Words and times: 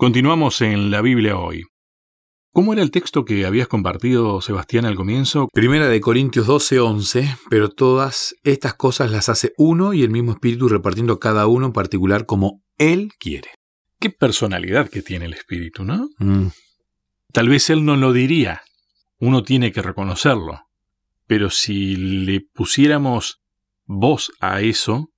Continuamos 0.00 0.62
en 0.62 0.90
la 0.90 1.02
Biblia 1.02 1.36
hoy. 1.36 1.66
¿Cómo 2.52 2.72
era 2.72 2.80
el 2.80 2.90
texto 2.90 3.26
que 3.26 3.44
habías 3.44 3.68
compartido, 3.68 4.40
Sebastián, 4.40 4.86
al 4.86 4.94
comienzo? 4.94 5.46
Primera 5.52 5.90
de 5.90 6.00
Corintios 6.00 6.46
12, 6.46 6.80
11, 6.80 7.36
pero 7.50 7.68
todas 7.68 8.34
estas 8.42 8.72
cosas 8.72 9.10
las 9.10 9.28
hace 9.28 9.52
uno 9.58 9.92
y 9.92 10.02
el 10.02 10.08
mismo 10.08 10.32
Espíritu 10.32 10.70
repartiendo 10.70 11.20
cada 11.20 11.46
uno 11.46 11.66
en 11.66 11.74
particular 11.74 12.24
como 12.24 12.62
Él 12.78 13.10
quiere. 13.18 13.50
Qué 13.98 14.08
personalidad 14.08 14.88
que 14.88 15.02
tiene 15.02 15.26
el 15.26 15.34
Espíritu, 15.34 15.84
¿no? 15.84 16.08
Mm, 16.18 16.46
Tal 17.34 17.50
vez 17.50 17.68
Él 17.68 17.84
no 17.84 17.94
lo 17.98 18.14
diría. 18.14 18.62
Uno 19.18 19.42
tiene 19.42 19.70
que 19.70 19.82
reconocerlo. 19.82 20.62
Pero 21.26 21.50
si 21.50 21.96
le 21.96 22.40
pusiéramos 22.40 23.42
voz 23.84 24.32
a 24.40 24.62
eso, 24.62 25.10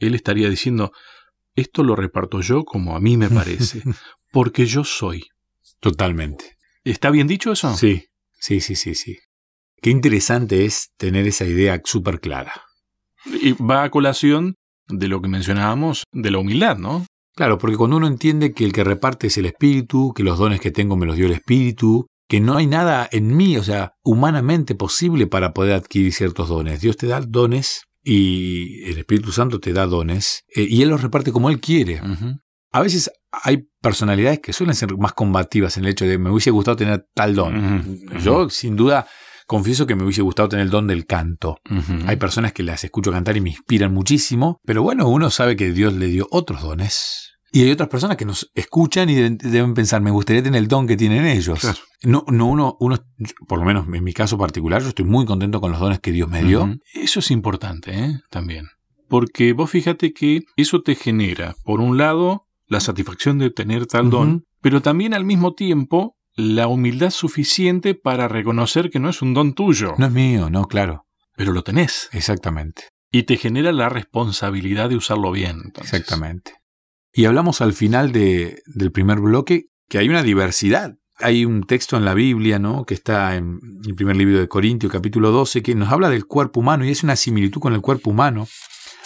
Él 0.00 0.16
estaría 0.16 0.50
diciendo, 0.50 0.90
esto 1.60 1.82
lo 1.82 1.96
reparto 1.96 2.40
yo 2.40 2.64
como 2.64 2.96
a 2.96 3.00
mí 3.00 3.16
me 3.16 3.28
parece, 3.28 3.82
porque 4.32 4.66
yo 4.66 4.84
soy. 4.84 5.24
Totalmente. 5.80 6.56
¿Está 6.84 7.10
bien 7.10 7.26
dicho 7.26 7.52
eso? 7.52 7.74
Sí, 7.76 8.04
sí, 8.38 8.60
sí, 8.60 8.74
sí, 8.74 8.94
sí. 8.94 9.18
Qué 9.80 9.90
interesante 9.90 10.64
es 10.64 10.90
tener 10.96 11.26
esa 11.26 11.46
idea 11.46 11.80
súper 11.84 12.20
clara. 12.20 12.52
Y 13.24 13.52
va 13.52 13.84
a 13.84 13.90
colación 13.90 14.54
de 14.88 15.08
lo 15.08 15.22
que 15.22 15.28
mencionábamos 15.28 16.04
de 16.12 16.30
la 16.30 16.38
humildad, 16.38 16.76
¿no? 16.76 17.06
Claro, 17.34 17.58
porque 17.58 17.76
cuando 17.76 17.96
uno 17.96 18.06
entiende 18.06 18.52
que 18.52 18.64
el 18.64 18.72
que 18.72 18.84
reparte 18.84 19.28
es 19.28 19.38
el 19.38 19.46
Espíritu, 19.46 20.12
que 20.14 20.22
los 20.22 20.38
dones 20.38 20.60
que 20.60 20.70
tengo 20.70 20.96
me 20.96 21.06
los 21.06 21.16
dio 21.16 21.26
el 21.26 21.32
Espíritu, 21.32 22.06
que 22.28 22.40
no 22.40 22.56
hay 22.56 22.66
nada 22.66 23.08
en 23.10 23.36
mí, 23.36 23.56
o 23.56 23.62
sea, 23.64 23.94
humanamente 24.04 24.74
posible 24.74 25.26
para 25.26 25.52
poder 25.52 25.74
adquirir 25.74 26.12
ciertos 26.12 26.48
dones. 26.48 26.80
Dios 26.80 26.96
te 26.96 27.06
da 27.06 27.20
dones 27.20 27.82
y 28.02 28.84
el 28.90 28.98
Espíritu 28.98 29.32
Santo 29.32 29.60
te 29.60 29.72
da 29.72 29.86
dones 29.86 30.44
eh, 30.54 30.66
y 30.68 30.82
Él 30.82 30.88
los 30.88 31.02
reparte 31.02 31.32
como 31.32 31.50
Él 31.50 31.60
quiere. 31.60 32.00
A 32.72 32.80
veces 32.80 33.10
hay 33.32 33.68
personalidades 33.80 34.40
que 34.40 34.52
suelen 34.52 34.74
ser 34.74 34.96
más 34.96 35.12
combativas 35.12 35.76
en 35.76 35.84
el 35.84 35.90
hecho 35.90 36.04
de 36.06 36.18
me 36.18 36.30
hubiese 36.30 36.50
gustado 36.50 36.76
tener 36.76 37.06
tal 37.14 37.34
don. 37.34 37.98
Yo, 38.22 38.48
sin 38.48 38.76
duda, 38.76 39.06
confieso 39.46 39.86
que 39.86 39.96
me 39.96 40.04
hubiese 40.04 40.22
gustado 40.22 40.48
tener 40.48 40.66
el 40.66 40.70
don 40.70 40.86
del 40.86 41.06
canto. 41.06 41.58
Hay 42.06 42.16
personas 42.16 42.52
que 42.52 42.62
las 42.62 42.84
escucho 42.84 43.10
cantar 43.10 43.36
y 43.36 43.40
me 43.40 43.50
inspiran 43.50 43.92
muchísimo, 43.92 44.60
pero 44.64 44.82
bueno, 44.82 45.08
uno 45.08 45.30
sabe 45.30 45.56
que 45.56 45.72
Dios 45.72 45.92
le 45.94 46.06
dio 46.06 46.28
otros 46.30 46.62
dones. 46.62 47.29
Y 47.52 47.62
hay 47.62 47.70
otras 47.72 47.88
personas 47.88 48.16
que 48.16 48.24
nos 48.24 48.50
escuchan 48.54 49.10
y 49.10 49.14
deben, 49.14 49.74
pensar, 49.74 50.00
me 50.00 50.10
gustaría 50.10 50.42
tener 50.42 50.58
el 50.60 50.68
don 50.68 50.86
que 50.86 50.96
tienen 50.96 51.26
ellos. 51.26 51.60
Claro. 51.60 51.78
No, 52.02 52.24
no 52.28 52.46
uno, 52.46 52.76
uno, 52.80 52.98
por 53.48 53.58
lo 53.58 53.64
menos 53.64 53.86
en 53.92 54.04
mi 54.04 54.12
caso 54.12 54.38
particular, 54.38 54.82
yo 54.82 54.88
estoy 54.88 55.04
muy 55.04 55.26
contento 55.26 55.60
con 55.60 55.72
los 55.72 55.80
dones 55.80 55.98
que 56.00 56.12
Dios 56.12 56.28
me 56.28 56.42
dio. 56.44 56.76
Eso 56.94 57.20
es 57.20 57.30
importante, 57.30 57.92
¿eh? 57.98 58.20
También. 58.30 58.66
Porque 59.08 59.52
vos 59.52 59.70
fíjate 59.70 60.12
que 60.12 60.42
eso 60.56 60.82
te 60.82 60.94
genera, 60.94 61.56
por 61.64 61.80
un 61.80 61.98
lado, 61.98 62.46
la 62.68 62.78
satisfacción 62.78 63.38
de 63.38 63.50
tener 63.50 63.86
tal 63.86 64.08
don, 64.08 64.44
pero 64.60 64.80
también 64.80 65.12
al 65.14 65.24
mismo 65.24 65.54
tiempo 65.54 66.16
la 66.36 66.68
humildad 66.68 67.10
suficiente 67.10 67.96
para 67.96 68.28
reconocer 68.28 68.88
que 68.88 69.00
no 69.00 69.10
es 69.10 69.20
un 69.20 69.34
don 69.34 69.54
tuyo, 69.54 69.94
No 69.98 70.06
es 70.06 70.12
mío, 70.12 70.48
no, 70.48 70.66
claro, 70.66 71.06
pero 71.36 71.52
lo 71.52 71.62
tenés. 71.62 72.08
exactamente, 72.12 72.84
Y 73.10 73.24
te 73.24 73.36
genera 73.36 73.72
la 73.72 73.88
responsabilidad 73.88 74.88
de 74.88 74.96
usarlo 74.96 75.32
bien. 75.32 75.60
entonces. 75.64 75.92
exactamente. 75.92 76.52
Y 77.12 77.24
hablamos 77.24 77.60
al 77.60 77.72
final 77.72 78.12
de- 78.12 78.62
del 78.66 78.92
primer 78.92 79.20
bloque 79.20 79.66
que 79.88 79.98
hay 79.98 80.08
una 80.08 80.22
diversidad. 80.22 80.94
Hay 81.18 81.44
un 81.44 81.64
texto 81.64 81.96
en 81.96 82.04
la 82.04 82.14
Biblia, 82.14 82.58
¿no? 82.58 82.84
Que 82.86 82.94
está 82.94 83.36
en 83.36 83.58
el 83.86 83.94
primer 83.94 84.16
libro 84.16 84.38
de 84.38 84.48
Corintios, 84.48 84.90
capítulo 84.92 85.30
12, 85.32 85.62
que 85.62 85.74
nos 85.74 85.90
habla 85.92 86.08
del 86.08 86.24
cuerpo 86.26 86.60
humano 86.60 86.84
y 86.84 86.90
es 86.90 87.02
una 87.02 87.16
similitud 87.16 87.60
con 87.60 87.74
el 87.74 87.80
cuerpo 87.82 88.10
humano. 88.10 88.48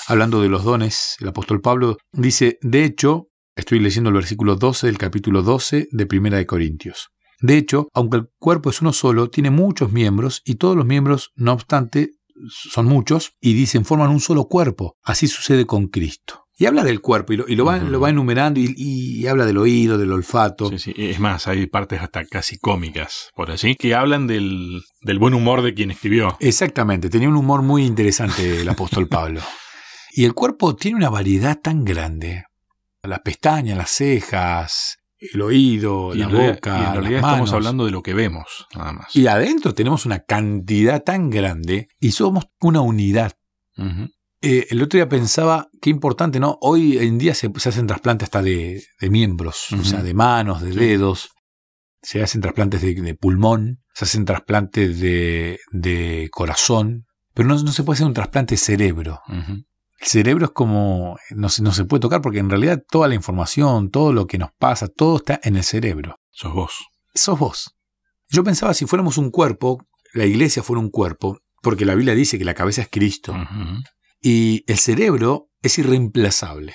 Hablando 0.07 0.41
de 0.43 0.49
los 0.49 0.65
dones, 0.65 1.17
el 1.21 1.29
apóstol 1.29 1.61
Pablo 1.61 1.97
dice, 2.13 2.59
de 2.61 2.85
hecho, 2.85 3.29
estoy 3.57 3.81
leyendo 3.81 4.11
el 4.11 4.15
versículo 4.17 4.55
12 4.57 4.87
del 4.87 4.99
capítulo 4.99 5.43
12 5.43 5.89
de 5.91 6.07
Primera 6.07 6.37
de 6.37 6.47
Corintios. 6.47 7.09
De 7.41 7.57
hecho, 7.57 7.89
aunque 7.95 8.19
el 8.19 8.29
cuerpo 8.39 8.71
es 8.71 8.81
uno 8.81 8.93
solo, 8.93 9.29
tiene 9.31 9.51
muchos 9.51 9.91
miembros 9.93 10.43
y 10.45 10.55
todos 10.57 10.77
los 10.77 10.87
miembros, 10.87 11.31
no 11.35 11.53
obstante, 11.55 12.13
son 12.49 12.87
muchos 12.87 13.33
y 13.41 13.55
dicen 13.55 13.85
forman 13.85 14.11
un 14.11 14.21
solo 14.21 14.45
cuerpo. 14.45 14.97
Así 15.03 15.27
sucede 15.27 15.67
con 15.67 15.89
Cristo. 15.89 16.44
Y 16.57 16.67
habla 16.67 16.85
del 16.85 17.01
cuerpo 17.01 17.33
y 17.33 17.37
lo, 17.37 17.49
y 17.49 17.57
lo 17.57 17.65
va, 17.65 17.79
Ujú. 17.79 17.87
lo 17.87 17.99
va 18.01 18.11
enumerando 18.11 18.61
y, 18.61 18.73
y 18.77 19.27
habla 19.27 19.45
del 19.45 19.59
oído, 19.59 19.99
del 19.99 20.13
olfato. 20.13 20.69
Sí, 20.71 20.79
sí. 20.79 20.95
Es 20.97 21.19
más, 21.19 21.49
hay 21.49 21.67
partes 21.67 22.01
hasta 22.01 22.25
casi 22.25 22.59
cómicas, 22.59 23.31
por 23.35 23.51
así, 23.51 23.75
que 23.75 23.95
hablan 23.95 24.27
del, 24.29 24.83
del 25.01 25.19
buen 25.19 25.35
humor 25.35 25.63
de 25.63 25.75
quien 25.75 25.91
escribió. 25.91 26.37
Exactamente, 26.39 27.11
tenía 27.11 27.29
un 27.29 27.37
humor 27.37 27.63
muy 27.63 27.85
interesante 27.85 28.61
el 28.61 28.69
apóstol 28.69 29.09
Pablo. 29.09 29.41
Y 30.13 30.25
el 30.25 30.35
cuerpo 30.35 30.77
tiene 30.77 30.97
una 30.97 31.11
variedad 31.11 31.59
tan 31.61 31.85
grande. 31.85 32.45
Las 33.03 33.21
pestañas, 33.21 33.77
las 33.77 33.91
cejas, 33.91 34.99
el 35.19 35.43
oído, 35.43 36.15
Y 36.15 36.19
la 36.19 36.29
realidad- 36.29 36.55
boca, 36.55 36.71
y 36.71 36.79
en 36.79 36.85
las 36.85 36.95
realidad 36.97 37.21
manos. 37.23 37.35
estamos 37.39 37.53
hablando 37.53 37.85
de 37.85 37.91
lo 37.91 38.03
que 38.03 38.15
vemos, 38.15 38.67
nada 38.77 38.93
más. 38.93 39.17
Y 39.17 39.27
adentro 39.27 39.75
tenemos 39.75 40.07
una 40.07 40.21
cantidad 40.21 41.03
tan 41.03 41.31
grande 41.31 41.89
y 41.99 42.13
somos 42.13 42.45
una 42.61 42.81
unidad. 42.81 43.33
Eh, 44.47 44.67
el 44.69 44.83
otro 44.83 44.99
día 44.99 45.09
pensaba, 45.09 45.69
qué 45.81 45.89
importante, 45.89 46.39
¿no? 46.39 46.59
Hoy 46.61 46.99
en 46.99 47.17
día 47.17 47.35
se, 47.35 47.51
se 47.57 47.71
hacen 47.71 47.87
trasplantes 47.87 48.27
hasta 48.27 48.43
de, 48.43 48.85
de 49.01 49.11
miembros, 49.11 49.73
o 49.73 49.83
sea, 49.83 50.03
de 50.03 50.13
manos, 50.13 50.61
de 50.61 50.73
dedos. 50.73 51.31
Se 52.03 52.23
hacen 52.23 52.43
trasplantes 52.43 52.83
de, 52.83 52.95
de 52.95 53.15
pulmón, 53.15 53.81
se 53.95 54.05
hacen 54.05 54.27
trasplantes 54.27 55.01
de, 55.01 55.61
de 55.73 56.29
corazón, 56.31 57.07
pero 57.33 57.49
no, 57.49 57.55
no 57.63 57.73
se 57.73 57.85
puede 57.85 57.97
hacer 57.97 58.07
un 58.07 58.13
trasplante 58.13 58.55
de 58.55 58.59
cerebro. 58.59 59.23
El 59.99 60.07
cerebro 60.07 60.45
es 60.45 60.51
como, 60.51 61.17
no 61.31 61.49
se, 61.49 61.63
no 61.63 61.73
se 61.73 61.87
puede 61.87 62.03
tocar 62.03 62.21
porque 62.21 62.41
en 62.41 62.51
realidad 62.51 62.83
toda 62.91 63.09
la 63.09 63.15
información, 63.15 63.91
todo 63.91 64.13
lo 64.13 64.27
que 64.27 64.37
nos 64.37 64.51
pasa, 64.59 64.89
todo 64.89 65.17
está 65.17 65.41
en 65.43 65.57
el 65.57 65.65
cerebro. 65.65 66.19
Sos 66.31 66.53
vos. 66.53 66.85
Sos 67.15 67.39
vos. 67.39 67.75
Yo 68.29 68.45
pensaba 68.45 68.75
si 68.75 68.85
fuéramos 68.85 69.17
un 69.17 69.31
cuerpo, 69.31 69.87
la 70.13 70.27
iglesia 70.27 70.63
fuera 70.63 70.81
un 70.81 70.91
cuerpo, 70.91 71.39
porque 71.63 71.87
la 71.87 71.95
Biblia 71.95 72.15
dice 72.15 72.39
que 72.39 72.45
la 72.45 72.53
cabeza 72.53 72.83
es 72.83 72.89
Cristo. 72.91 73.35
Y 74.27 74.65
el 74.67 74.79
cerebro 74.79 75.51
es 75.61 75.79
irreemplazable. 75.79 76.75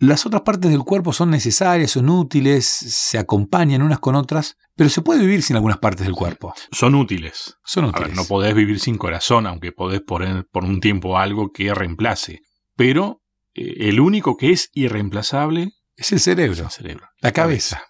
Las 0.00 0.26
otras 0.26 0.42
partes 0.42 0.68
del 0.70 0.82
cuerpo 0.82 1.12
son 1.12 1.30
necesarias, 1.30 1.92
son 1.92 2.08
útiles, 2.08 2.66
se 2.66 3.18
acompañan 3.18 3.82
unas 3.82 4.00
con 4.00 4.16
otras, 4.16 4.56
pero 4.74 4.90
se 4.90 5.00
puede 5.00 5.20
vivir 5.20 5.44
sin 5.44 5.54
algunas 5.54 5.78
partes 5.78 6.06
del 6.06 6.16
cuerpo. 6.16 6.52
Son 6.72 6.96
útiles. 6.96 7.54
Son 7.64 7.84
A 7.84 7.88
útiles. 7.90 8.08
ver, 8.08 8.16
no 8.16 8.24
podés 8.24 8.52
vivir 8.54 8.80
sin 8.80 8.98
corazón, 8.98 9.46
aunque 9.46 9.70
podés 9.70 10.00
poner 10.00 10.44
por 10.50 10.64
un 10.64 10.80
tiempo 10.80 11.18
algo 11.18 11.52
que 11.52 11.72
reemplace. 11.72 12.40
Pero 12.74 13.22
eh, 13.54 13.88
el 13.88 14.00
único 14.00 14.36
que 14.36 14.50
es 14.50 14.70
irreemplazable 14.72 15.70
es 15.94 16.10
el 16.10 16.16
es 16.16 16.24
cerebro, 16.24 16.64
el 16.64 16.70
cerebro. 16.70 17.06
la 17.20 17.30
cabeza. 17.30 17.80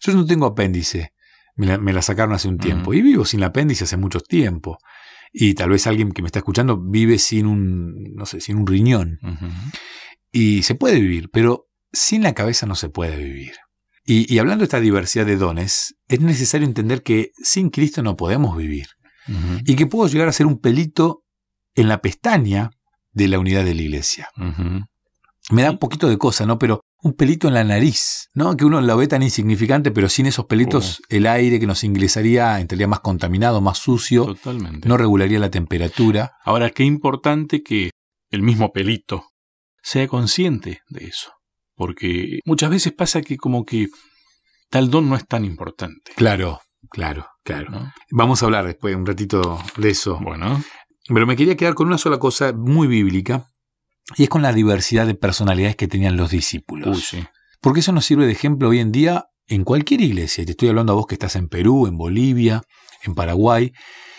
Yo 0.00 0.12
no 0.14 0.26
tengo 0.26 0.46
apéndice, 0.46 1.12
me 1.54 1.66
la, 1.66 1.78
me 1.78 1.92
la 1.92 2.02
sacaron 2.02 2.34
hace 2.34 2.48
un 2.48 2.58
tiempo 2.58 2.94
y 2.94 3.00
vivo 3.02 3.24
sin 3.24 3.40
el 3.40 3.44
apéndice 3.44 3.84
hace 3.84 3.96
mucho 3.96 4.18
tiempo. 4.20 4.78
Y 5.32 5.54
tal 5.54 5.70
vez 5.70 5.86
alguien 5.86 6.12
que 6.12 6.22
me 6.22 6.26
está 6.26 6.38
escuchando 6.38 6.80
vive 6.80 7.18
sin 7.18 7.46
un, 7.46 8.14
no 8.14 8.26
sé, 8.26 8.40
sin 8.40 8.56
un 8.56 8.66
riñón. 8.66 9.18
Y 10.32 10.62
se 10.62 10.74
puede 10.74 11.00
vivir, 11.00 11.30
pero 11.32 11.68
sin 11.92 12.22
la 12.22 12.34
cabeza 12.34 12.66
no 12.66 12.74
se 12.74 12.88
puede 12.88 13.16
vivir. 13.16 13.52
Y, 14.04 14.32
y 14.32 14.38
hablando 14.38 14.62
de 14.62 14.64
esta 14.64 14.80
diversidad 14.80 15.26
de 15.26 15.36
dones, 15.36 15.96
es 16.08 16.20
necesario 16.20 16.66
entender 16.66 17.02
que 17.02 17.32
sin 17.42 17.70
Cristo 17.70 18.02
no 18.02 18.16
podemos 18.16 18.56
vivir. 18.56 18.86
Y 19.66 19.76
que 19.76 19.86
puedo 19.86 20.08
llegar 20.08 20.28
a 20.28 20.32
ser 20.32 20.46
un 20.46 20.58
pelito 20.58 21.24
en 21.74 21.88
la 21.88 22.00
pestaña 22.00 22.70
de 23.12 23.28
la 23.28 23.38
unidad 23.38 23.64
de 23.64 23.74
la 23.74 23.82
iglesia. 23.82 24.28
Me 25.50 25.62
da 25.62 25.70
un 25.70 25.78
poquito 25.78 26.08
de 26.08 26.16
cosa, 26.16 26.46
¿no? 26.46 26.58
Pero 26.58 26.80
un 27.00 27.12
pelito 27.14 27.48
en 27.48 27.54
la 27.54 27.64
nariz, 27.64 28.28
¿no? 28.34 28.56
Que 28.56 28.64
uno 28.64 28.80
lo 28.80 28.96
ve 28.96 29.06
tan 29.06 29.22
insignificante, 29.22 29.90
pero 29.90 30.08
sin 30.08 30.26
esos 30.26 30.46
pelitos 30.46 31.00
el 31.08 31.26
aire 31.26 31.60
que 31.60 31.66
nos 31.66 31.84
ingresaría 31.84 32.58
entraría 32.60 32.88
más 32.88 33.00
contaminado, 33.00 33.60
más 33.60 33.78
sucio, 33.78 34.26
Totalmente. 34.26 34.88
no 34.88 34.96
regularía 34.96 35.38
la 35.38 35.50
temperatura. 35.50 36.32
Ahora, 36.44 36.70
qué 36.70 36.84
importante 36.84 37.62
que 37.62 37.90
el 38.30 38.42
mismo 38.42 38.72
pelito 38.72 39.24
sea 39.82 40.08
consciente 40.08 40.80
de 40.88 41.06
eso. 41.06 41.32
Porque 41.74 42.40
muchas 42.44 42.70
veces 42.70 42.92
pasa 42.92 43.22
que 43.22 43.36
como 43.36 43.64
que 43.64 43.86
tal 44.68 44.90
don 44.90 45.08
no 45.08 45.14
es 45.16 45.24
tan 45.26 45.44
importante. 45.44 46.12
Claro, 46.16 46.60
claro, 46.90 47.26
claro. 47.44 47.70
¿no? 47.70 47.92
Vamos 48.10 48.42
a 48.42 48.46
hablar 48.46 48.66
después 48.66 48.96
un 48.96 49.06
ratito 49.06 49.58
de 49.76 49.90
eso. 49.90 50.18
Bueno, 50.20 50.62
Pero 51.06 51.26
me 51.26 51.36
quería 51.36 51.56
quedar 51.56 51.74
con 51.74 51.86
una 51.86 51.96
sola 51.98 52.18
cosa 52.18 52.52
muy 52.52 52.88
bíblica, 52.88 53.46
y 54.16 54.24
es 54.24 54.28
con 54.28 54.42
la 54.42 54.52
diversidad 54.52 55.06
de 55.06 55.14
personalidades 55.14 55.76
que 55.76 55.88
tenían 55.88 56.16
los 56.16 56.30
discípulos. 56.30 56.96
uy, 56.96 57.02
sí. 57.02 57.26
Porque 57.60 57.80
eso 57.80 57.92
nos 57.92 58.04
sirve 58.04 58.26
de 58.26 58.32
ejemplo 58.32 58.68
hoy 58.68 58.78
en 58.78 58.92
día 58.92 59.26
en 59.48 59.64
cualquier 59.64 60.00
iglesia. 60.00 60.44
Te 60.44 60.52
estoy 60.52 60.68
hablando 60.68 60.92
a 60.92 60.96
vos 60.96 61.06
que 61.06 61.14
estás 61.14 61.36
en 61.36 61.48
Perú, 61.48 61.86
en 61.86 61.96
Bolivia, 61.96 62.62
en 63.02 63.14
Paraguay, 63.14 63.72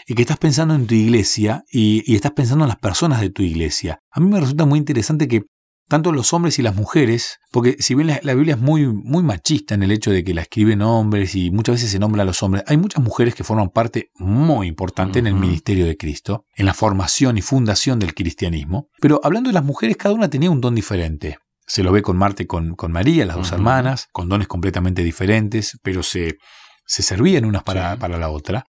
y 0.06 0.16
que 0.16 0.24
estás 0.24 0.38
pensando 0.38 0.74
en 0.74 0.88
tu 0.88 0.96
iglesia 0.96 1.64
y, 1.72 2.04
y 2.12 2.16
estás 2.16 2.32
pensando 2.32 2.66
en 2.66 2.70
las 2.70 2.80
personas 2.80 3.22
de 3.22 3.30
tu 3.30 3.44
iglesia. 3.44 4.02
A 4.12 4.20
mí 4.20 4.30
me 4.30 4.40
resulta 4.40 4.66
muy 4.66 4.80
interesante 4.80 5.28
que 5.28 5.44
tanto 5.90 6.12
los 6.14 6.32
hombres 6.34 6.58
y 6.60 6.62
las 6.62 6.76
mujeres, 6.76 7.40
porque 7.52 7.76
si 7.80 7.96
bien 7.96 8.08
la, 8.08 8.20
la 8.24 8.34
Biblia 8.36 8.56
es 8.56 8.62
muy, 8.62 8.88
muy 8.88 9.24
machista 9.24 9.74
en 9.76 9.84
el 9.84 9.92
hecho 9.92 10.12
de 10.12 10.24
que 10.24 10.34
la 10.34 10.44
escriben 10.44 10.82
hombres 10.82 11.36
y 11.36 11.52
muchas 11.52 11.76
veces 11.76 11.92
se 11.92 12.00
nombra 12.00 12.22
a 12.22 12.26
los 12.26 12.42
hombres, 12.44 12.64
hay 12.68 12.78
muchas 12.78 13.04
mujeres 13.04 13.36
que 13.36 13.44
forman 13.44 13.70
parte 13.70 14.12
muy 14.16 14.68
importante 14.68 15.20
en 15.20 15.28
el 15.28 15.34
ministerio 15.34 15.86
de 15.86 15.98
Cristo, 15.98 16.46
en 16.56 16.68
la 16.68 16.74
formación 16.74 17.38
y 17.38 17.42
fundación 17.42 18.00
del 18.00 18.14
cristianismo. 18.14 18.88
Pero 19.02 19.20
hablando 19.24 19.50
de 19.50 19.54
las 19.56 19.66
mujeres, 19.66 19.98
cada 19.98 20.16
una 20.16 20.30
tenía 20.30 20.52
un 20.52 20.62
don 20.62 20.76
diferente. 20.76 21.38
Se 21.68 21.84
lo 21.84 21.92
ve 21.92 22.02
con 22.02 22.18
Marta 22.18 22.44
y 22.44 22.46
con, 22.46 22.76
con 22.76 22.92
María, 22.92 23.26
las 23.26 23.36
dos 23.36 23.52
hermanas, 23.52 24.08
con 24.12 24.30
dones 24.30 24.48
completamente 24.48 25.04
diferentes, 25.04 25.78
pero 25.84 26.04
se, 26.04 26.38
se 26.86 27.04
servían 27.04 27.46
unas 27.46 27.64
para, 27.64 27.94
Sí. 27.94 28.00
para 28.00 28.18
la 28.18 28.30
otra. 28.30 28.64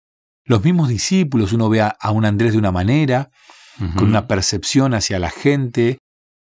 Los 0.45 0.63
mismos 0.63 0.89
discípulos, 0.89 1.53
uno 1.53 1.69
ve 1.69 1.81
a, 1.81 1.95
a 1.99 2.11
un 2.11 2.25
Andrés 2.25 2.53
de 2.53 2.57
una 2.57 2.71
manera, 2.71 3.29
con 3.95 4.07
una 4.09 4.27
percepción 4.27 4.93
hacia 4.93 5.19
la 5.19 5.29
gente, 5.29 5.99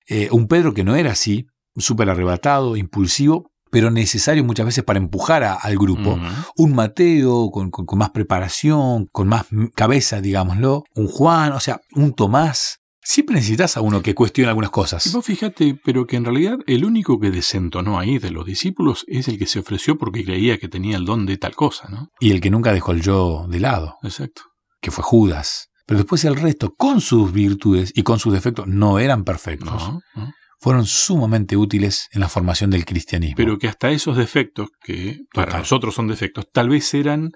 eh, 0.08 0.30
un 0.32 0.48
Pedro 0.48 0.74
que 0.74 0.84
no 0.84 0.96
era 0.96 1.12
así, 1.12 1.46
súper 1.76 2.10
arrebatado, 2.10 2.76
impulsivo, 2.78 3.50
pero 3.72 3.90
necesario 3.90 4.44
muchas 4.44 4.68
veces 4.68 4.84
para 4.84 5.00
empujar 5.00 5.44
a- 5.44 5.56
al 5.56 5.78
grupo. 5.78 6.20
Un 6.58 6.76
Mateo 6.76 7.50
con, 7.50 7.72
con- 7.72 7.86
con 7.88 7.98
más 8.00 8.12
preparación, 8.12 9.08
con 9.12 9.28
más 9.28 9.46
cabeza, 9.76 10.22
digámoslo. 10.22 10.84
Un 10.96 11.08
Juan, 11.08 11.54
o 11.54 11.60
sea, 11.60 11.80
un 11.96 12.14
Tomás. 12.14 12.78
Siempre 13.06 13.36
necesitas 13.36 13.76
a 13.76 13.82
uno 13.82 14.02
que 14.02 14.16
cuestione 14.16 14.48
algunas 14.50 14.70
Y 14.70 14.72
cosas. 14.72 15.12
vos 15.12 15.26
fíjate, 15.26 15.78
pero 15.84 16.06
que 16.08 16.16
en 16.16 16.24
realidad 16.24 16.58
el 16.68 16.86
único 16.86 17.20
que 17.20 17.32
desentonó 17.32 18.00
ahí 18.00 18.18
de 18.18 18.32
los 18.32 18.46
discípulos 18.46 19.04
es 19.08 19.28
el 19.28 19.38
que 19.38 19.46
se 19.48 19.60
ofreció 19.60 19.98
porque 19.98 20.24
creía 20.24 20.58
que 20.58 20.70
tenía 20.70 20.96
el 20.96 21.04
don 21.04 21.26
de 21.26 21.38
tal 21.38 21.54
cosa, 21.56 21.90
¿no? 21.90 22.08
Y 22.22 22.32
el 22.32 22.40
que 22.40 22.50
nunca 22.50 22.72
dejó 22.72 22.92
el 22.94 23.02
yo 23.02 23.46
de 23.50 23.60
lado, 23.60 23.98
Exacto. 24.04 24.44
que 24.82 24.92
fue 24.92 25.04
Judas. 25.04 25.68
Pero 25.86 26.00
después 26.00 26.24
el 26.26 26.36
resto, 26.36 26.74
con 26.76 27.02
sus 27.02 27.32
virtudes 27.32 27.92
y 27.96 28.04
con 28.04 28.20
sus 28.20 28.34
defectos, 28.34 28.68
no 28.68 29.00
eran 29.00 29.24
perfectos. 29.24 29.90
No, 29.90 30.02
no. 30.16 30.34
Fueron 30.60 30.86
sumamente 30.86 31.58
útiles 31.58 32.08
en 32.12 32.22
la 32.22 32.30
formación 32.30 32.70
del 32.70 32.86
cristianismo. 32.86 33.36
Pero 33.36 33.58
que 33.58 33.68
hasta 33.68 33.92
esos 33.92 34.16
defectos, 34.16 34.70
que 34.82 35.20
para 35.34 35.48
Total. 35.48 35.62
nosotros 35.62 35.94
son 35.94 36.08
defectos, 36.08 36.46
tal 36.54 36.70
vez 36.70 36.94
eran 36.94 37.32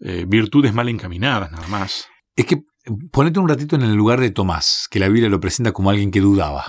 eh, 0.00 0.24
virtudes 0.26 0.74
mal 0.74 0.88
encaminadas, 0.88 1.52
nada 1.52 1.68
más. 1.68 2.08
Es 2.34 2.46
que 2.46 2.62
ponete 3.12 3.38
un 3.38 3.48
ratito 3.48 3.76
en 3.76 3.82
el 3.82 3.94
lugar 3.94 4.20
de 4.20 4.30
Tomás, 4.30 4.88
que 4.90 4.98
la 4.98 5.08
Biblia 5.08 5.28
lo 5.28 5.38
presenta 5.38 5.72
como 5.72 5.90
alguien 5.90 6.10
que 6.10 6.20
dudaba. 6.20 6.64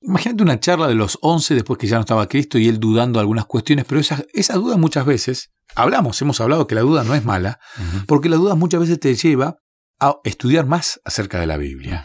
Imagínate 0.00 0.42
una 0.44 0.60
charla 0.60 0.86
de 0.86 0.94
los 0.94 1.18
once 1.22 1.54
después 1.54 1.78
que 1.78 1.88
ya 1.88 1.96
no 1.96 2.02
estaba 2.02 2.28
Cristo 2.28 2.58
y 2.58 2.68
él 2.68 2.78
dudando 2.78 3.18
algunas 3.18 3.46
cuestiones, 3.46 3.84
pero 3.88 4.00
esa, 4.00 4.22
esa 4.32 4.54
duda 4.54 4.76
muchas 4.76 5.06
veces, 5.06 5.50
hablamos, 5.74 6.20
hemos 6.22 6.40
hablado 6.40 6.66
que 6.68 6.76
la 6.76 6.82
duda 6.82 7.02
no 7.02 7.14
es 7.14 7.24
mala, 7.24 7.58
porque 8.06 8.28
la 8.28 8.36
duda 8.36 8.54
muchas 8.54 8.80
veces 8.80 9.00
te 9.00 9.14
lleva 9.14 9.56
a 10.00 10.16
estudiar 10.24 10.66
más 10.66 11.00
acerca 11.04 11.40
de 11.40 11.46
la 11.46 11.56
Biblia. 11.56 12.04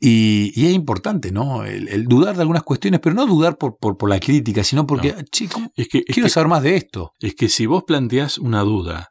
Y, 0.00 0.52
y 0.54 0.66
es 0.66 0.72
importante, 0.74 1.32
¿no? 1.32 1.64
El, 1.64 1.88
el 1.88 2.04
dudar 2.06 2.34
de 2.36 2.42
algunas 2.42 2.62
cuestiones, 2.62 3.00
pero 3.00 3.14
no 3.14 3.26
dudar 3.26 3.56
por, 3.56 3.78
por, 3.78 3.96
por 3.96 4.10
la 4.10 4.20
crítica, 4.20 4.62
sino 4.64 4.86
porque, 4.86 5.12
No. 5.12 5.22
"Che, 5.30 5.48
¿cómo- 5.48 5.72
Es 5.76 5.88
que, 5.88 5.98
es 5.98 6.04
quiero 6.14 6.26
que- 6.26 6.30
saber 6.30 6.48
más 6.48 6.62
de 6.62 6.76
esto. 6.76 7.12
es 7.20 7.34
que 7.34 7.48
si 7.48 7.66
vos 7.66 7.84
planteás 7.86 8.38
una 8.38 8.60
duda 8.62 9.10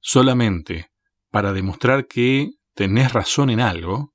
solamente 0.00 0.88
para 1.30 1.52
demostrar 1.52 2.06
que 2.06 2.50
tenés 2.74 3.12
razón 3.12 3.50
en 3.50 3.60
algo, 3.60 4.12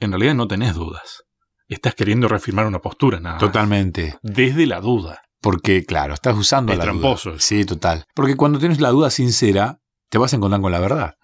en 0.00 0.10
realidad 0.10 0.34
no 0.34 0.48
tenés 0.48 0.74
dudas. 0.74 1.22
Estás 1.68 1.94
queriendo 1.94 2.28
reafirmar 2.28 2.66
una 2.66 2.80
postura, 2.80 3.20
nada 3.20 3.36
más. 3.36 3.40
Totalmente. 3.40 4.16
Desde 4.22 4.66
la 4.66 4.80
duda. 4.80 5.20
Porque, 5.40 5.84
claro, 5.84 6.14
estás 6.14 6.36
usando 6.36 6.72
Es 6.72 6.78
la 6.78 6.84
tramposo. 6.84 7.30
duda. 7.30 7.40
Sí, 7.40 7.64
total. 7.64 8.04
Porque 8.14 8.36
cuando 8.36 8.58
tienes 8.58 8.80
la 8.80 8.90
duda 8.90 9.10
sincera, 9.10 9.78
te 10.08 10.18
vas 10.18 10.32
a 10.32 10.36
encontrar 10.36 10.60
con 10.60 10.72
la 10.72 10.80
verdad. 10.80 11.14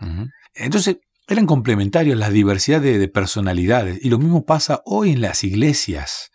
Entonces, 0.55 0.99
eran 1.29 1.47
complementarios 1.47 2.17
la 2.19 2.31
diversidad 2.31 2.81
de, 2.81 2.99
de 2.99 3.09
personalidades. 3.09 3.99
Y 4.03 4.09
lo 4.11 4.19
mismo 4.19 4.45
pasa 4.45 4.83
hoy 4.85 5.13
en 5.13 5.21
las 5.21 5.45
iglesias, 5.45 6.31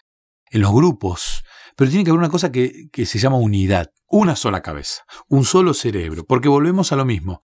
en 0.51 0.61
los 0.61 0.71
grupos. 0.71 1.43
Pero 1.75 1.89
tiene 1.89 2.03
que 2.03 2.11
haber 2.11 2.19
una 2.19 2.29
cosa 2.29 2.51
que, 2.51 2.87
que 2.91 3.05
se 3.05 3.17
llama 3.19 3.37
unidad. 3.37 3.87
Una 4.07 4.35
sola 4.35 4.61
cabeza, 4.61 5.01
un 5.27 5.43
solo 5.43 5.73
cerebro. 5.73 6.23
Porque 6.25 6.47
volvemos 6.47 6.91
a 6.91 6.95
lo 6.95 7.05
mismo. 7.05 7.43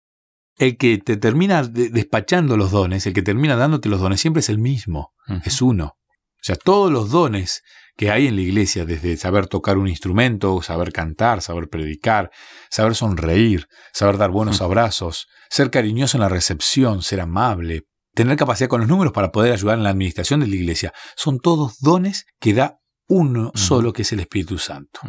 El 0.58 0.78
que 0.78 0.98
te 0.98 1.18
termina 1.18 1.62
de- 1.64 1.90
despachando 1.90 2.58
los 2.58 2.72
dones, 2.72 3.06
el 3.06 3.14
que 3.14 3.22
termina 3.22 3.56
dándote 3.56 3.90
los 3.90 4.00
dones, 4.00 4.20
siempre 4.22 4.40
es 4.40 4.50
el 4.50 4.58
mismo. 4.58 5.14
Es 5.46 5.62
uno. 5.62 5.86
O 5.96 6.42
sea, 6.42 6.56
todos 6.56 6.92
los 6.92 7.12
dones 7.12 7.62
que 7.96 8.12
hay 8.12 8.28
en 8.28 8.36
la 8.36 8.42
iglesia, 8.42 8.86
desde 8.86 9.18
saber 9.18 9.48
tocar 9.48 9.78
un 9.78 9.88
instrumento, 9.88 10.62
saber 10.62 10.92
cantar, 10.92 11.42
saber 11.42 11.70
predicar, 11.70 12.32
saber 12.70 12.96
sonreír, 12.96 13.68
saber 13.94 14.18
dar 14.18 14.32
buenos 14.32 14.62
abrazos, 14.62 15.28
ser 15.50 15.72
cariñoso 15.72 16.18
en 16.18 16.22
la 16.22 16.30
recepción, 16.30 17.02
ser 17.02 17.22
amable, 17.22 17.84
tener 18.14 18.38
capacidad 18.38 18.70
con 18.70 18.82
los 18.82 18.90
números 18.90 19.14
para 19.14 19.32
poder 19.32 19.54
ayudar 19.54 19.78
en 19.78 19.84
la 19.84 19.92
administración 19.92 20.40
de 20.40 20.48
la 20.48 20.56
iglesia, 20.56 20.94
son 21.16 21.40
todos 21.40 21.80
dones 21.80 22.26
que 22.40 22.54
da 22.54 22.80
uno 23.08 23.52
solo, 23.54 23.94
que 23.94 24.02
es 24.02 24.12
el 24.14 24.20
Espíritu 24.20 24.58
Santo. 24.58 25.00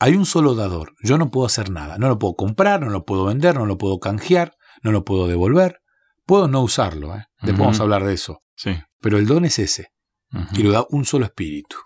Hay 0.00 0.16
un 0.16 0.26
solo 0.26 0.54
dador. 0.54 0.94
Yo 1.00 1.16
no 1.16 1.30
puedo 1.30 1.46
hacer 1.46 1.70
nada. 1.70 1.96
No 1.96 2.08
lo 2.08 2.18
puedo 2.18 2.34
comprar, 2.34 2.80
no 2.80 2.90
lo 2.90 3.04
puedo 3.04 3.26
vender, 3.26 3.54
no 3.54 3.66
lo 3.66 3.78
puedo 3.78 4.00
canjear, 4.00 4.54
no 4.82 4.90
lo 4.90 5.04
puedo 5.04 5.28
devolver. 5.28 5.78
Puedo 6.24 6.48
no 6.48 6.60
usarlo. 6.60 7.14
¿eh? 7.14 7.26
Después 7.42 7.60
vamos 7.60 7.78
a 7.78 7.84
hablar 7.84 8.04
de 8.04 8.14
eso. 8.14 8.40
Sí. 8.56 8.76
Pero 9.00 9.18
el 9.18 9.26
don 9.26 9.44
es 9.44 9.60
ese. 9.60 9.90
Y 10.54 10.62
lo 10.64 10.72
da 10.72 10.86
un 10.90 11.04
solo 11.04 11.24
espíritu. 11.24 11.76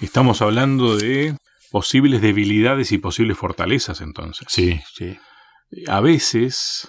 Estamos 0.00 0.42
hablando 0.42 0.96
de 0.96 1.36
posibles 1.70 2.20
debilidades 2.20 2.92
y 2.92 2.98
posibles 2.98 3.36
fortalezas 3.38 4.00
entonces. 4.00 4.46
Sí, 4.50 4.80
sí. 4.94 5.18
A 5.88 6.00
veces, 6.00 6.88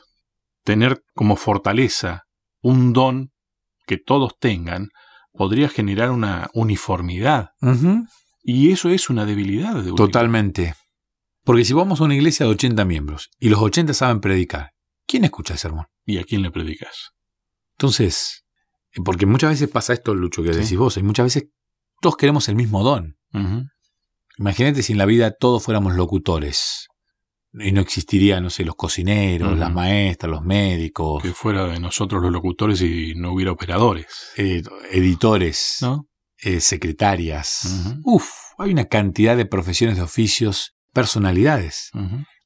tener 0.63 1.01
como 1.13 1.35
fortaleza 1.35 2.23
un 2.61 2.93
don 2.93 3.31
que 3.85 3.97
todos 3.97 4.33
tengan 4.39 4.89
podría 5.33 5.69
generar 5.69 6.11
una 6.11 6.49
uniformidad. 6.53 7.51
Y 8.43 8.71
eso 8.71 8.89
es 8.89 9.09
una 9.09 9.25
debilidad. 9.25 9.81
De. 9.83 9.93
Totalmente. 9.93 10.75
Porque 11.43 11.63
si 11.63 11.73
vamos 11.73 12.01
a 12.01 12.03
una 12.05 12.15
iglesia 12.15 12.45
de 12.45 12.51
80 12.51 12.83
miembros 12.85 13.29
y 13.39 13.49
los 13.49 13.61
80 13.61 13.93
saben 13.93 14.19
predicar, 14.19 14.71
¿quién 15.05 15.23
escucha 15.23 15.53
el 15.53 15.59
sermón? 15.59 15.85
¿Y 16.05 16.17
a 16.17 16.23
quién 16.23 16.41
le 16.41 16.51
predicas? 16.51 17.11
Entonces, 17.77 18.45
porque 19.05 19.25
muchas 19.25 19.51
veces 19.51 19.69
pasa 19.69 19.93
esto, 19.93 20.13
Lucho, 20.13 20.43
que 20.43 20.53
Sí. 20.53 20.59
decís 20.59 20.77
vos, 20.77 20.97
y 20.97 21.03
muchas 21.03 21.25
veces 21.27 21.45
todos 22.01 22.17
queremos 22.17 22.47
el 22.49 22.55
mismo 22.55 22.83
don. 22.83 23.17
Imagínate 24.37 24.83
si 24.83 24.91
en 24.93 24.97
la 24.99 25.05
vida 25.05 25.31
todos 25.31 25.63
fuéramos 25.63 25.95
locutores. 25.95 26.87
Y 27.53 27.71
no 27.71 27.81
existirían, 27.81 28.43
no 28.43 28.49
sé, 28.51 28.65
los 28.65 28.75
cocineros, 28.75 29.57
las 29.57 29.73
maestras, 29.73 30.29
los 30.29 30.43
médicos, 30.43 31.23
Que 31.23 31.31
fuera 31.33 31.65
de 31.65 31.79
nosotros 31.79 32.21
los 32.21 32.31
locutores 32.31 32.81
y 32.81 33.13
no 33.15 33.31
hubiera 33.33 33.51
operadores. 33.51 34.05
eh, 34.37 34.61
editores, 34.91 35.77
¿No? 35.81 36.07
eh, 36.43 36.59
secretarias. 36.59 37.95
Uf, 38.03 38.29
hay 38.59 38.71
una 38.71 38.85
cantidad 38.85 39.35
de 39.35 39.45
profesiones, 39.45 39.95
de 39.97 40.03
oficios, 40.03 40.75
personalidades. 40.93 41.89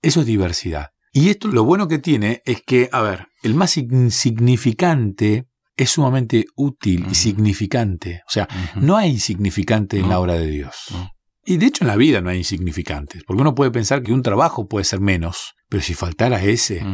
Eso 0.02 0.22
es 0.22 0.26
diversidad. 0.26 0.90
Y 1.12 1.30
esto 1.30 1.50
lo 1.50 1.66
bueno 1.66 1.90
que 1.90 2.00
tiene 2.00 2.42
es 2.46 2.62
que, 2.66 2.88
a 2.94 3.02
ver, 3.02 3.28
el 3.44 3.54
más 3.54 3.76
insignificante 3.78 5.46
es 5.78 5.92
sumamente 5.92 6.46
útil 6.56 7.08
y 7.10 7.16
significante. 7.16 8.22
O 8.28 8.32
sea, 8.32 8.48
no 8.76 8.98
hay 8.98 9.12
insignificante 9.12 10.00
en 10.00 10.10
la 10.10 10.20
obra 10.20 10.34
de 10.36 10.48
Dios. 10.48 10.76
No. 10.92 11.10
Y 11.44 11.58
de 11.58 11.66
hecho 11.66 11.84
en 11.84 11.88
la 11.88 11.96
vida 11.96 12.22
no 12.22 12.30
hay 12.30 12.38
insignificantes, 12.40 13.24
porque 13.24 13.42
uno 13.42 13.56
puede 13.56 13.72
pensar 13.72 14.04
que 14.04 14.14
un 14.14 14.22
trabajo 14.22 14.68
puede 14.68 14.86
ser 14.86 15.00
menos, 15.00 15.54
pero 15.70 15.82
si 15.82 15.94
faltara 15.96 16.42
ese, 16.44 16.86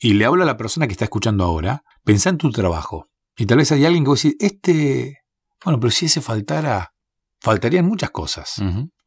y 0.00 0.14
le 0.14 0.24
hablo 0.24 0.42
a 0.42 0.46
la 0.46 0.56
persona 0.56 0.86
que 0.88 0.92
está 0.92 1.04
escuchando 1.04 1.44
ahora, 1.44 1.82
pensá 2.04 2.30
en 2.30 2.38
tu 2.38 2.50
trabajo. 2.50 3.06
Y 3.36 3.46
tal 3.46 3.58
vez 3.58 3.70
hay 3.70 3.84
alguien 3.84 4.02
que 4.02 4.08
va 4.08 4.14
a 4.14 4.16
decir, 4.16 4.34
este, 4.40 5.18
bueno, 5.64 5.78
pero 5.78 5.92
si 5.92 6.06
ese 6.06 6.20
faltara, 6.20 6.90
faltarían 7.40 7.86
muchas 7.86 8.10
cosas. 8.10 8.54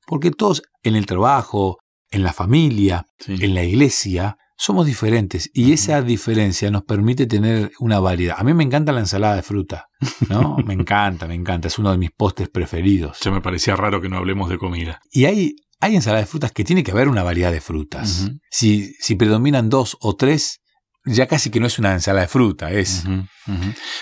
Porque 0.08 0.32
todos 0.32 0.62
en 0.84 0.96
el 0.96 1.06
trabajo, 1.06 1.78
en 2.10 2.24
la 2.24 2.32
familia, 2.32 3.04
Sí. 3.20 3.36
en 3.42 3.56
la 3.56 3.64
iglesia, 3.64 4.38
somos 4.58 4.86
diferentes 4.86 5.50
y 5.54 5.74
esa 5.74 6.02
diferencia 6.02 6.72
nos 6.72 6.84
permite 6.84 7.26
tener 7.28 7.72
una 7.80 8.00
variedad. 8.00 8.36
A 8.40 8.44
mí 8.44 8.54
me 8.54 8.64
encanta 8.64 8.92
la 8.94 9.02
ensalada 9.02 9.36
de 9.36 9.42
fruta, 9.44 9.88
¿no? 10.30 10.58
me 10.66 10.74
encanta, 10.74 11.28
me 11.28 11.36
encanta, 11.36 11.68
es 11.68 11.78
uno 11.78 11.92
de 11.92 11.98
mis 11.98 12.12
postres 12.12 12.50
preferidos. 12.50 13.20
Ya 13.22 13.32
me 13.32 13.42
parecía 13.42 13.76
raro 13.76 14.02
que 14.02 14.10
no 14.10 14.18
hablemos 14.18 14.50
de 14.50 14.58
comida. 14.58 15.00
Y 15.12 15.26
hay, 15.26 15.56
hay 15.82 15.96
ensalada 15.96 16.22
de 16.22 16.28
frutas 16.28 16.52
que 16.52 16.64
tiene 16.64 16.84
que 16.84 16.92
haber 16.92 17.10
una 17.10 17.24
variedad 17.24 17.52
de 17.52 17.62
frutas. 17.62 18.30
Si, 18.50 18.94
si 19.00 19.16
predominan 19.16 19.70
dos 19.70 19.98
o 20.00 20.16
tres, 20.16 20.62
ya 21.04 21.28
casi 21.28 21.50
que 21.52 21.60
no 21.60 21.68
es 21.68 21.78
una 21.78 21.94
ensalada 21.94 22.22
de 22.22 22.28
fruta, 22.30 22.72
es... 22.72 23.04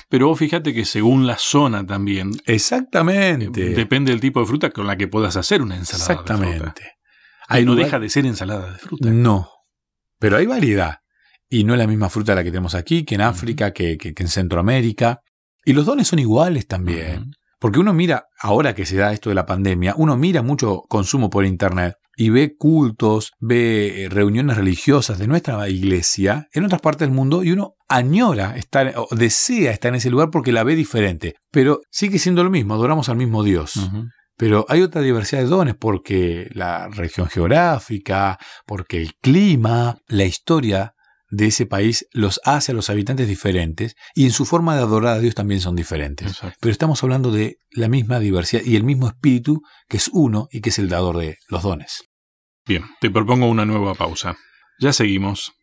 Pero 0.10 0.28
vos 0.28 0.40
fíjate 0.40 0.74
que 0.74 0.86
según 0.86 1.26
la 1.28 1.38
zona 1.38 1.86
también, 1.86 2.32
eh, 2.46 2.54
Exactamente. 2.54 3.70
depende 3.72 4.12
del 4.12 4.22
tipo 4.22 4.40
de 4.40 4.46
fruta 4.46 4.70
con 4.70 4.88
la 4.88 4.96
que 4.98 5.08
puedas 5.08 5.36
hacer 5.36 5.62
una 5.62 5.76
ensalada 5.76 6.08
de 6.10 6.16
fruta. 6.16 6.34
Exactamente. 6.36 6.82
Ahí 7.48 7.66
no 7.66 7.72
lugar- 7.72 7.86
deja 7.88 8.00
de 8.00 8.10
ser 8.10 8.26
ensalada 8.26 8.72
de 8.72 8.78
fruta. 8.78 9.10
No. 9.10 9.50
Pero 10.24 10.38
hay 10.38 10.46
variedad. 10.46 11.00
Y 11.50 11.66
no 11.66 11.74
es 11.74 11.80
la 11.80 11.86
misma 11.86 12.10
fruta 12.10 12.34
la 12.34 12.46
que 12.46 12.50
tenemos 12.50 12.76
aquí, 12.76 13.04
que 13.04 13.16
en 13.16 13.22
África, 13.22 13.74
que, 13.74 13.98
que- 13.98 14.14
que 14.14 14.24
en 14.24 14.30
Centroamérica. 14.30 15.20
Y 15.66 15.74
los 15.74 15.86
dones 15.86 16.08
son 16.08 16.20
iguales 16.20 16.66
también. 16.66 17.32
Porque 17.60 17.80
uno 17.80 17.94
mira, 17.94 18.28
ahora 18.40 18.74
que 18.74 18.86
se 18.86 18.96
da 18.96 19.12
esto 19.12 19.28
de 19.28 19.36
la 19.36 19.46
pandemia, 19.46 19.96
uno 19.98 20.16
mira 20.16 20.42
mucho 20.42 20.82
consumo 20.88 21.30
por 21.30 21.44
Internet 21.46 21.96
y 22.16 22.30
ve 22.30 22.56
cultos, 22.58 23.34
ve 23.42 24.04
eh, 24.06 24.10
reuniones 24.10 24.56
religiosas 24.56 25.18
de 25.20 25.28
nuestra 25.28 25.68
iglesia 25.68 26.48
en 26.54 26.64
otras 26.64 26.80
partes 26.80 27.06
del 27.08 27.14
mundo 27.16 27.44
y 27.44 27.52
uno 27.52 27.74
añora 27.90 28.56
estar, 28.56 28.94
o 28.96 29.14
desea 29.14 29.72
estar 29.72 29.90
en 29.90 29.96
ese 29.96 30.10
lugar 30.10 30.30
porque 30.32 30.54
la 30.54 30.64
ve 30.64 30.76
diferente. 30.76 31.36
Pero 31.52 31.82
sigue 31.92 32.18
siendo 32.18 32.46
lo 32.46 32.50
mismo, 32.50 32.76
adoramos 32.76 33.10
al 33.10 33.18
mismo 33.18 33.44
Dios. 33.44 33.90
Pero 34.38 34.66
hay 34.68 34.82
otra 34.82 35.02
diversidad 35.02 35.42
de 35.42 35.48
dones 35.48 35.76
porque 35.76 36.50
la 36.54 36.88
región 36.88 37.28
geográfica, 37.28 38.40
porque 38.66 38.98
el 38.98 39.16
clima, 39.16 39.98
la 40.08 40.26
historia 40.26 40.94
de 41.30 41.48
ese 41.48 41.66
país 41.66 42.08
los 42.12 42.40
hace 42.46 42.72
a 42.72 42.76
los 42.76 42.90
habitantes 42.90 43.28
diferentes 43.28 43.96
y 44.14 44.26
en 44.26 44.32
su 44.32 44.46
forma 44.46 44.76
de 44.76 44.82
adorar 44.82 45.18
a 45.18 45.20
Dios 45.20 45.34
también 45.34 45.62
son 45.62 45.76
diferentes. 45.76 46.28
Exacto. 46.28 46.58
Pero 46.62 46.72
estamos 46.72 47.02
hablando 47.04 47.32
de 47.32 47.58
la 47.72 47.90
misma 47.90 48.20
diversidad 48.20 48.62
y 48.64 48.76
el 48.76 48.84
mismo 48.84 49.08
espíritu 49.08 49.62
que 49.90 49.98
es 49.98 50.10
uno 50.14 50.48
y 50.52 50.62
que 50.62 50.70
es 50.70 50.80
el 50.80 50.90
dador 50.90 51.18
de 51.18 51.38
los 51.50 51.64
dones. 51.64 52.04
Bien, 52.68 52.84
te 53.02 53.10
propongo 53.10 53.48
una 53.48 53.66
nueva 53.66 53.96
pausa. 53.96 54.38
Ya 54.80 54.94
seguimos. 54.94 55.54